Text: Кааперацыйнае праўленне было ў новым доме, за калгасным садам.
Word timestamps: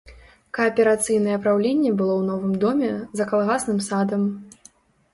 Кааперацыйнае 0.57 1.35
праўленне 1.43 1.93
было 2.01 2.13
ў 2.17 2.23
новым 2.33 2.53
доме, 2.67 2.91
за 3.21 3.31
калгасным 3.33 3.79
садам. 3.93 4.29